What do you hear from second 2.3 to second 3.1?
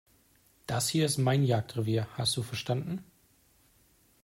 du verstanden?